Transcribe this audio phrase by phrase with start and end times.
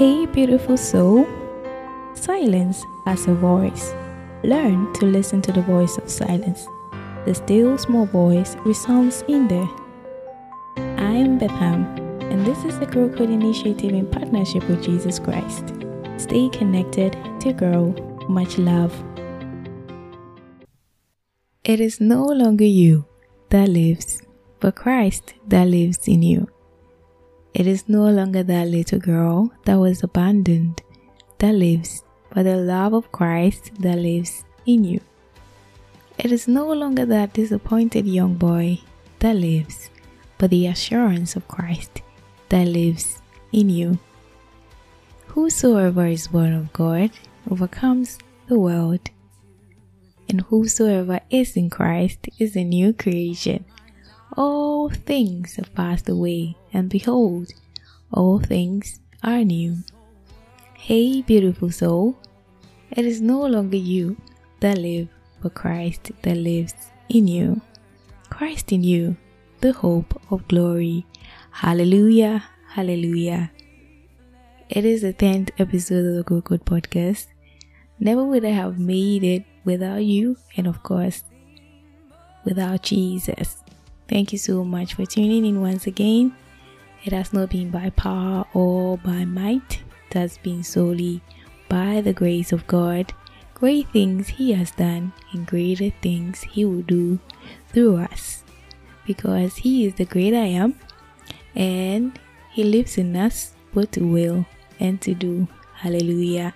[0.00, 1.28] Hey, beautiful soul.
[2.14, 3.92] Silence has a voice.
[4.42, 6.66] Learn to listen to the voice of silence.
[7.26, 9.68] The still small voice resounds in there.
[10.96, 11.84] I am Betham,
[12.32, 15.74] and this is the Grow Code Initiative in partnership with Jesus Christ.
[16.16, 17.92] Stay connected to grow.
[18.26, 18.94] Much love.
[21.62, 23.04] It is no longer you
[23.50, 24.22] that lives,
[24.60, 26.48] but Christ that lives in you.
[27.52, 30.82] It is no longer that little girl that was abandoned
[31.38, 35.00] that lives, but the love of Christ that lives in you.
[36.18, 38.80] It is no longer that disappointed young boy
[39.18, 39.90] that lives,
[40.38, 42.02] but the assurance of Christ
[42.50, 43.20] that lives
[43.52, 43.98] in you.
[45.28, 47.10] Whosoever is born of God
[47.50, 49.10] overcomes the world,
[50.28, 53.64] and whosoever is in Christ is a new creation.
[54.36, 57.52] All things have passed away, and behold,
[58.12, 59.78] all things are new.
[60.74, 62.16] Hey, beautiful soul,
[62.90, 64.16] it is no longer you
[64.60, 65.08] that live,
[65.42, 66.74] but Christ that lives
[67.08, 67.60] in you.
[68.28, 69.16] Christ in you,
[69.60, 71.06] the hope of glory.
[71.50, 73.50] Hallelujah, hallelujah.
[74.68, 77.26] It is the 10th episode of the Good Good Podcast.
[77.98, 81.24] Never would I have made it without you, and of course,
[82.44, 83.62] without Jesus.
[84.10, 86.34] Thank you so much for tuning in once again.
[87.04, 91.22] It has not been by power or by might, it has been solely
[91.68, 93.14] by the grace of God.
[93.54, 97.20] Great things He has done, and greater things He will do
[97.68, 98.42] through us.
[99.06, 100.74] Because He is the great I am,
[101.54, 102.18] and
[102.50, 104.44] He lives in us both to will
[104.80, 105.46] and to do.
[105.72, 106.52] Hallelujah.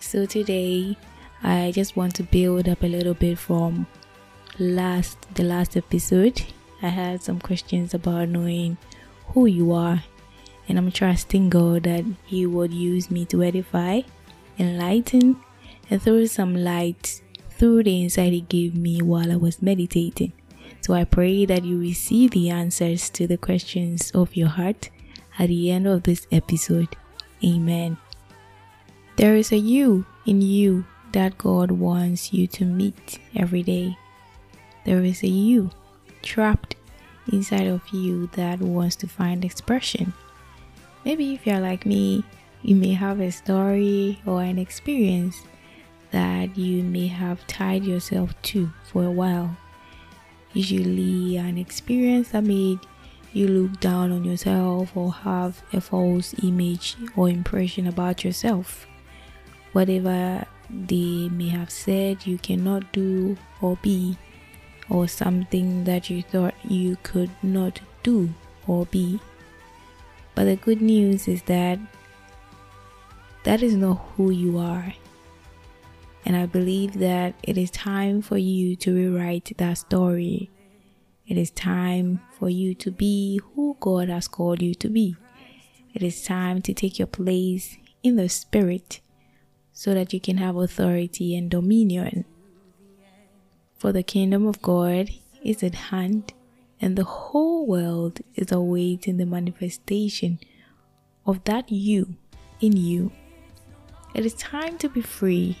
[0.00, 0.98] So today,
[1.42, 3.86] I just want to build up a little bit from
[4.58, 6.42] last the last episode
[6.82, 8.76] i had some questions about knowing
[9.28, 10.04] who you are.
[10.68, 14.02] And i'm trusting god that he would use me to edify
[14.58, 15.36] enlighten
[15.90, 20.32] and throw some light through the insight he gave me while i was meditating.
[20.82, 24.90] So i pray that you receive the answers to the questions of your heart
[25.38, 26.94] at the end of this episode.
[27.42, 27.96] Amen.
[29.16, 33.96] There is a you in you that god wants you to meet every day
[34.84, 35.70] there is a you
[36.22, 36.76] trapped
[37.32, 40.12] inside of you that wants to find expression.
[41.04, 42.24] Maybe if you're like me,
[42.62, 45.42] you may have a story or an experience
[46.10, 49.56] that you may have tied yourself to for a while.
[50.52, 52.78] Usually, an experience that made
[53.32, 58.86] you look down on yourself or have a false image or impression about yourself.
[59.72, 64.18] Whatever they may have said you cannot do or be
[64.92, 68.28] or something that you thought you could not do
[68.66, 69.18] or be.
[70.34, 71.78] But the good news is that
[73.44, 74.92] that is not who you are.
[76.26, 80.50] And I believe that it is time for you to rewrite that story.
[81.26, 85.16] It is time for you to be who God has called you to be.
[85.94, 89.00] It is time to take your place in the Spirit
[89.72, 92.26] so that you can have authority and dominion
[93.82, 95.10] for the kingdom of God
[95.42, 96.32] is at hand,
[96.80, 100.38] and the whole world is awaiting the manifestation
[101.26, 102.14] of that you
[102.60, 103.10] in you.
[104.14, 105.58] It is time to be free,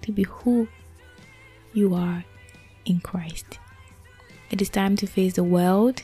[0.00, 0.66] to be who
[1.72, 2.24] you are
[2.86, 3.60] in Christ.
[4.50, 6.02] It is time to face the world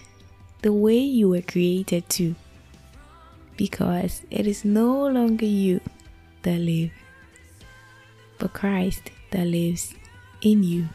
[0.63, 2.37] the way you were created to,
[3.57, 5.81] because it is no longer you
[6.43, 6.93] that live,
[8.39, 9.97] but Christ that lives
[10.43, 10.89] in you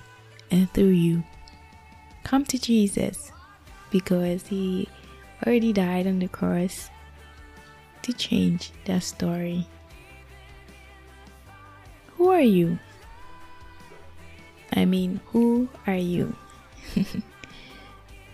[0.53, 1.23] and through you.
[2.23, 3.31] Come to Jesus
[3.89, 4.87] because He
[5.45, 6.89] already died on the cross
[8.03, 9.67] to change that story.
[12.15, 12.77] Who are you?
[14.71, 16.35] I mean, who are you?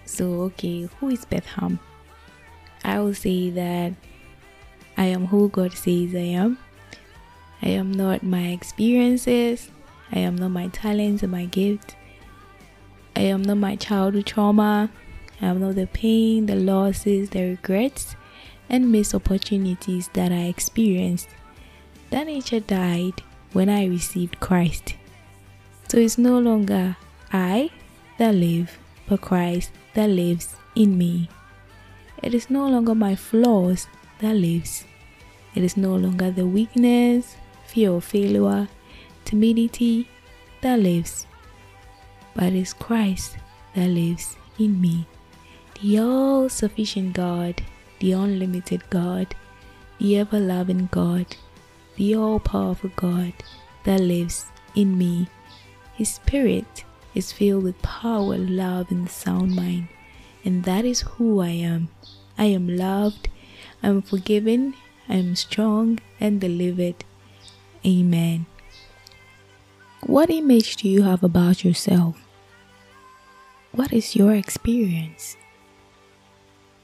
[0.06, 1.80] so, okay, who is Betham?
[2.83, 3.94] I will say that
[4.98, 6.57] I am who God says I am.
[7.62, 9.69] I am not my experiences,
[10.12, 11.95] I am not my talents and my gifts.
[13.19, 14.89] I am not my childhood trauma.
[15.42, 18.16] I am not the pain, the losses, the regrets,
[18.69, 21.27] and missed opportunities that I experienced.
[22.12, 23.21] That nature died
[23.51, 24.95] when I received Christ.
[25.89, 26.95] So it's no longer
[27.33, 27.71] I
[28.19, 31.27] that live, but Christ that lives in me.
[32.24, 33.88] It is no longer my flaws
[34.19, 34.86] that lives.
[35.56, 37.36] It is no longer the weakness,
[37.68, 38.69] fear of failure,
[39.25, 40.07] timidity
[40.62, 41.27] that lives
[42.35, 43.37] but it's Christ
[43.75, 45.05] that lives in me.
[45.81, 47.61] The all sufficient God,
[47.99, 49.35] the unlimited God,
[49.99, 51.35] the ever loving God,
[51.95, 53.33] the all powerful God
[53.83, 54.45] that lives
[54.75, 55.27] in me.
[55.95, 56.83] His Spirit
[57.13, 59.87] is filled with power, love, and sound mind,
[60.45, 61.89] and that is who I am.
[62.37, 63.27] I am loved,
[63.83, 64.75] I am forgiven,
[65.07, 67.03] I am strong and delivered.
[67.85, 68.45] Amen.
[70.06, 72.18] What image do you have about yourself?
[73.74, 75.36] What is your experience?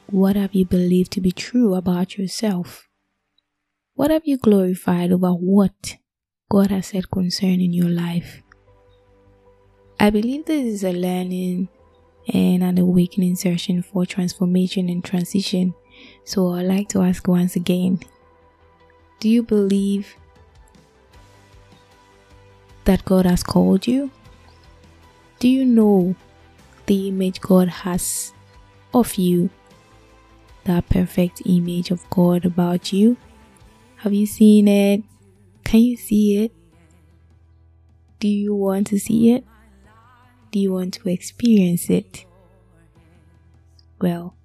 [0.08, 2.88] What have you believed to be true about yourself?
[3.96, 5.96] What have you glorified over what
[6.50, 8.42] God has said concerning your life?
[10.00, 11.70] I believe this is a learning
[12.34, 15.74] and an awakening session for transformation and transition.
[16.26, 18.00] So I'd like to ask once again
[19.22, 20.16] Do you believe
[22.86, 24.12] that God has called you?
[25.40, 26.16] Do you know
[26.86, 28.34] the image God has
[28.94, 29.50] of you?
[30.64, 33.18] That perfect image of God about you?
[33.98, 35.04] Have you seen it?
[35.64, 36.52] Can you see it?
[38.20, 39.44] Do you want to see it?
[40.52, 42.26] Do you want to experience it?
[44.00, 44.36] Well,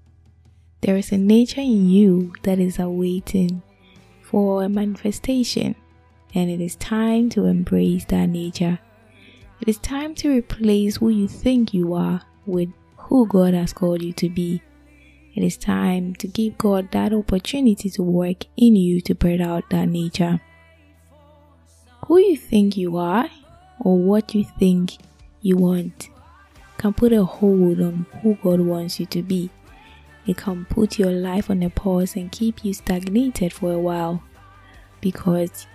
[0.81, 3.63] there is a nature in you that is awaiting
[4.23, 5.75] for a manifestation,
[6.35, 8.79] and it is time to embrace that nature.
[9.61, 14.03] It is time to replace who you think you are with who God has called
[14.03, 14.63] you to be.
[15.35, 19.69] It is time to give God that opportunity to work in you to bring out
[19.71, 20.41] that nature.
[22.07, 23.29] Who you think you are,
[23.81, 24.95] or what you think
[25.41, 26.09] you want,
[26.79, 29.51] can put a hold on who God wants you to be.
[30.27, 34.23] It can put your life on a pause and keep you stagnated for a while
[35.01, 35.67] because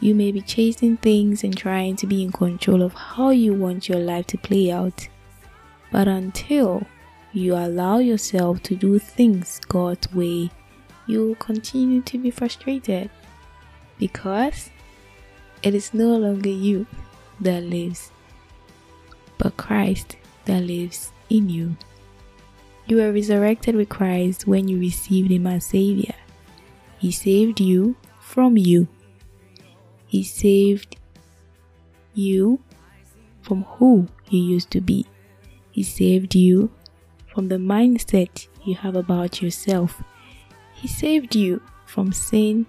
[0.00, 3.88] you may be chasing things and trying to be in control of how you want
[3.88, 5.08] your life to play out.
[5.92, 6.86] But until
[7.32, 10.50] you allow yourself to do things God's way,
[11.06, 13.10] you will continue to be frustrated
[13.98, 14.70] because
[15.62, 16.86] it is no longer you
[17.40, 18.10] that lives,
[19.36, 20.16] but Christ
[20.46, 21.76] that lives in you.
[22.86, 26.14] You were resurrected with Christ when you received Him as Savior.
[26.98, 28.88] He saved you from you.
[30.10, 30.96] He saved
[32.14, 32.58] you
[33.42, 35.06] from who you used to be.
[35.70, 36.72] He saved you
[37.32, 40.02] from the mindset you have about yourself.
[40.74, 42.66] He saved you from sin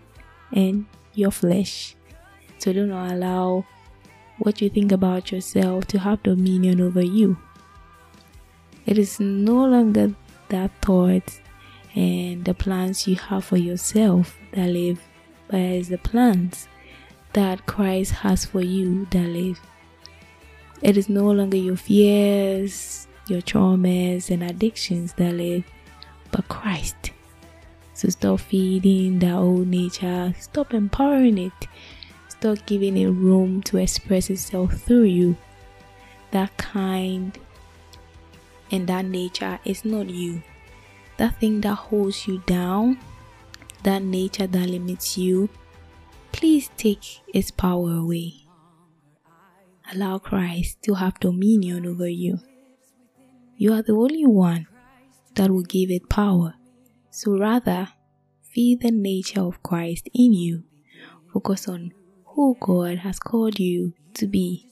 [0.54, 0.86] and
[1.16, 1.96] your flesh.
[2.60, 3.66] So do not allow
[4.38, 7.40] what you think about yourself to have dominion over you.
[8.86, 10.14] It is no longer
[10.50, 11.42] that thought
[11.96, 15.02] and the plans you have for yourself that live,
[15.48, 16.68] but it is the plans
[17.34, 19.60] that Christ has for you that live.
[20.82, 25.64] It is no longer your fears, your traumas and addictions that live,
[26.32, 27.12] but Christ.
[27.94, 31.68] So stop feeding that old nature, stop empowering it,
[32.30, 35.38] stop giving it room to express itself through you.
[36.32, 37.38] That kind
[38.72, 40.42] and that nature is not you.
[41.18, 42.98] That thing that holds you down,
[43.84, 45.50] that nature that limits you,
[46.32, 48.46] please take its power away.
[49.94, 52.40] Allow Christ to have dominion over you.
[53.58, 54.68] You are the only one
[55.36, 56.56] that will give it power.
[57.10, 57.90] So rather,
[58.42, 60.64] feed the nature of Christ in you.
[61.34, 61.94] Focus on
[62.26, 64.70] who God has called you to be.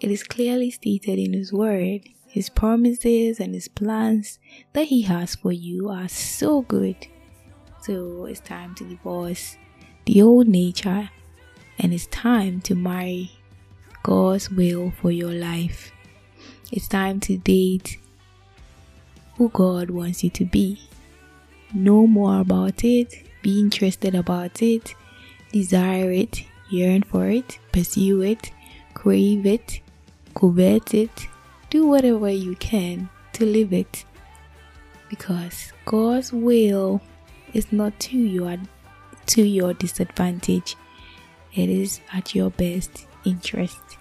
[0.00, 4.38] It is clearly stated in His Word, His promises, and His plans
[4.72, 7.06] that He has for you are so good.
[7.82, 9.56] So it's time to divorce
[10.08, 11.10] the old nature
[11.78, 13.30] and it's time to marry
[14.02, 15.92] God's will for your life.
[16.72, 17.98] It's time to date
[19.36, 20.80] who God wants you to be.
[21.74, 24.94] Know more about it, be interested about it,
[25.52, 28.50] desire it, yearn for it, pursue it,
[28.94, 29.80] crave it,
[30.34, 31.28] covet it,
[31.68, 34.06] do whatever you can to live it.
[35.10, 37.02] Because God's will
[37.52, 38.56] is not to your
[39.28, 40.76] to your disadvantage.
[41.54, 43.98] It is at your best interest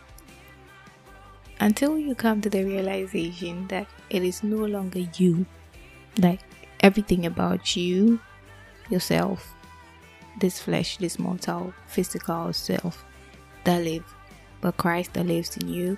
[1.59, 5.45] until you come to the realization that it is no longer you,
[6.19, 6.39] like
[6.81, 8.19] everything about you,
[8.89, 9.53] yourself,
[10.39, 13.03] this flesh, this mortal, physical self
[13.63, 14.05] that live,
[14.61, 15.97] but Christ that lives in you,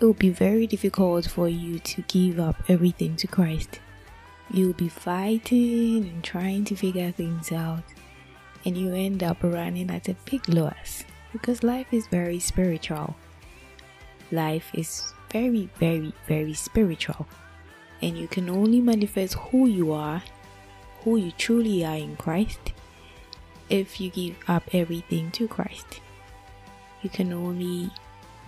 [0.00, 3.80] it will be very difficult for you to give up everything to Christ.
[4.52, 7.84] You'll be fighting and trying to figure things out,
[8.64, 13.16] and you end up running at a big loss because life is very spiritual
[14.32, 17.28] life is very, very, very spiritual.
[18.00, 20.22] And you can only manifest who you are,
[21.04, 22.72] who you truly are in Christ
[23.68, 26.00] if you give up everything to Christ.
[27.02, 27.90] You can only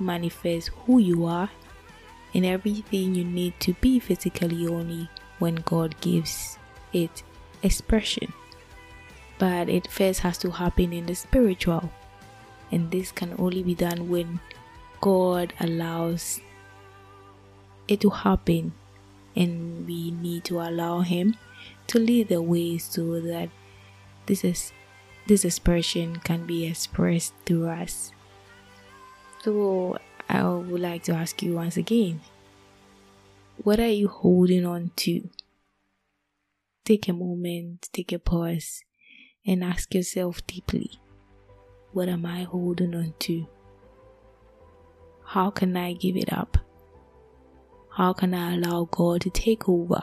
[0.00, 1.50] manifest who you are
[2.34, 5.08] and everything you need to be physically only
[5.38, 6.58] when God gives
[6.92, 7.22] it
[7.62, 8.32] expression.
[9.38, 11.90] But it first has to happen in the spiritual,
[12.70, 14.40] and this can only be done when
[15.00, 16.40] God allows
[17.88, 18.72] it to happen,
[19.34, 21.36] and we need to allow Him
[21.88, 23.50] to lead the way so that
[24.26, 24.72] this is
[25.26, 28.12] this expression can be expressed through us.
[29.42, 29.98] So
[30.28, 32.20] I would like to ask you once again
[33.62, 35.30] what are you holding on to?
[36.84, 38.82] Take a moment, take a pause,
[39.46, 41.00] and ask yourself deeply
[41.92, 43.46] what am I holding on to?
[45.24, 46.58] How can I give it up?
[47.88, 50.02] How can I allow God to take over?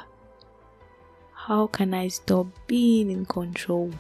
[1.34, 3.92] How can I stop being in control?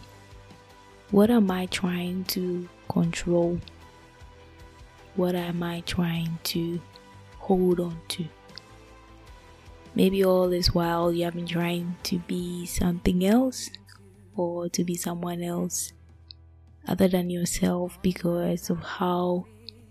[1.09, 3.59] What am I trying to control?
[5.15, 6.81] What am I trying to
[7.39, 8.25] hold on to?
[9.93, 13.69] Maybe all this while you have been trying to be something else
[14.35, 15.91] or to be someone else
[16.87, 19.45] other than yourself because of how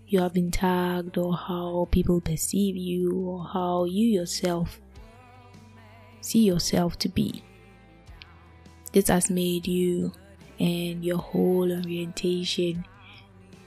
[0.07, 4.81] you have been tagged or how people perceive you or how you yourself
[6.21, 7.43] see yourself to be.
[8.93, 10.11] This has made you
[10.59, 12.85] and your whole orientation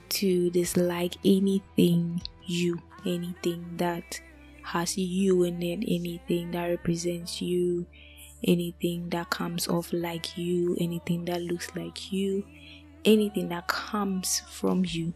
[0.09, 4.21] to dislike anything you, anything that
[4.65, 7.85] has you in it, anything that represents you,
[8.43, 12.45] anything that comes off like you, anything that looks like you,
[13.03, 15.13] anything that comes from you.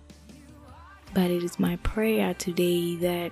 [1.14, 3.32] But it is my prayer today that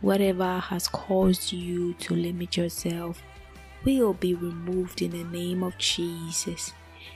[0.00, 3.22] whatever has caused you to limit yourself
[3.84, 6.72] will be removed in the name of Jesus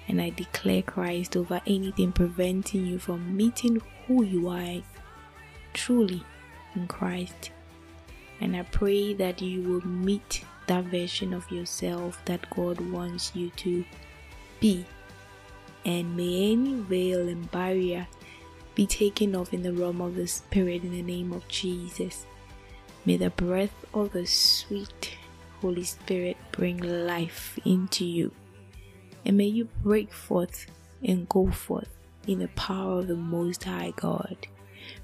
[0.09, 4.83] and I declare Christ over anything preventing you from meeting who you are
[5.73, 6.23] truly
[6.75, 7.51] in Christ.
[8.41, 13.51] And I pray that you will meet that version of yourself that God wants you
[13.57, 13.85] to
[14.61, 14.85] be.
[15.85, 18.07] And may any veil and barrier
[18.75, 22.27] be taken off in the realm of the Spirit in the name of Jesus.
[23.05, 25.17] May the breath of the sweet
[25.61, 28.33] Holy Spirit bring life into you
[29.25, 30.67] and may you break forth
[31.03, 31.89] and go forth
[32.27, 34.37] in the power of the Most High God.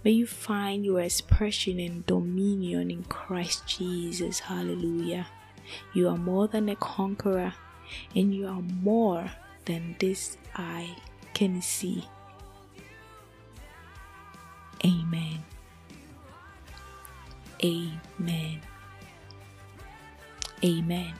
[0.04, 4.40] May you find your expression and dominion in Christ Jesus.
[4.40, 5.26] Hallelujah.
[5.92, 7.54] You are more than a conqueror,
[8.14, 9.30] and you are more
[9.64, 10.96] than this eye
[11.34, 12.04] can see.
[14.84, 15.42] Amen.
[17.64, 18.60] Amen.
[20.64, 21.12] Amen.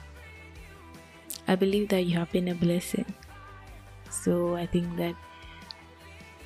[1.47, 3.05] I believe that you have been a blessing.
[4.09, 5.15] So I think that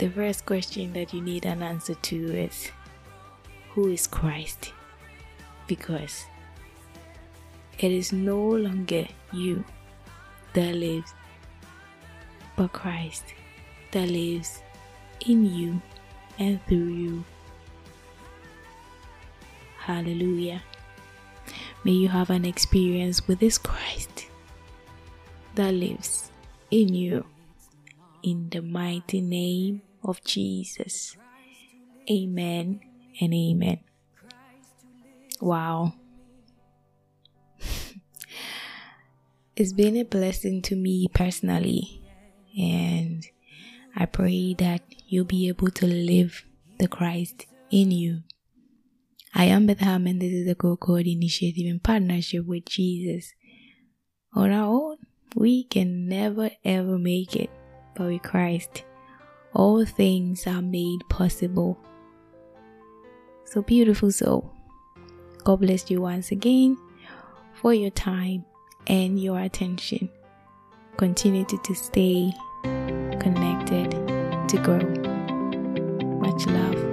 [0.02, 2.72] the first question that you need an answer to is
[3.76, 4.74] Who is Christ?
[5.68, 6.26] Because
[7.78, 9.64] it is no longer you
[10.54, 11.14] that lives,
[12.56, 13.26] but Christ
[13.92, 14.64] that lives
[15.28, 15.80] in you
[16.40, 17.24] and through you.
[19.78, 20.64] Hallelujah.
[21.84, 24.26] May you have an experience with this Christ
[25.54, 26.32] that lives
[26.72, 27.24] in you.
[28.24, 31.16] In the mighty name of Jesus.
[32.10, 32.82] Amen
[33.20, 33.80] and amen.
[35.40, 35.94] Wow.
[39.56, 42.02] it's been a blessing to me personally,
[42.58, 43.26] and
[43.96, 46.46] I pray that you'll be able to live
[46.80, 48.24] the Christ in you.
[49.34, 53.34] I am Beth Bethlehem, and this is a Go Code initiative in partnership with Jesus.
[54.34, 54.98] On our own,
[55.36, 57.50] we can never ever make it,
[57.96, 58.84] but with Christ,
[59.54, 61.78] all things are made possible.
[63.46, 64.54] So beautiful soul.
[65.44, 66.78] God bless you once again
[67.54, 68.46] for your time
[68.88, 70.10] and your attention.
[70.98, 72.32] Continue to, to stay
[73.20, 73.92] connected
[74.48, 74.80] to grow.
[76.20, 76.91] Much love.